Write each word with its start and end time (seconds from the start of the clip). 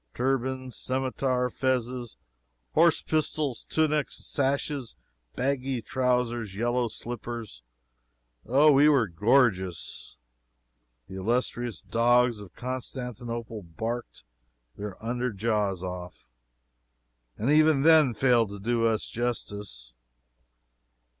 Turbans, 0.15 0.75
scimetars, 0.77 1.53
fezzes, 1.53 2.15
horse 2.73 3.03
pistols, 3.03 3.63
tunics, 3.65 4.17
sashes, 4.25 4.95
baggy 5.35 5.79
trowsers, 5.83 6.55
yellow 6.55 6.87
slippers 6.87 7.61
Oh, 8.43 8.71
we 8.71 8.89
were 8.89 9.07
gorgeous! 9.07 10.17
The 11.07 11.17
illustrious 11.17 11.81
dogs 11.81 12.41
of 12.41 12.55
Constantinople 12.55 13.61
barked 13.61 14.23
their 14.75 14.95
under 15.05 15.31
jaws 15.31 15.83
off, 15.83 16.27
and 17.37 17.51
even 17.51 17.83
then 17.83 18.15
failed 18.15 18.49
to 18.49 18.59
do 18.59 18.87
us 18.87 19.05
justice. 19.05 19.93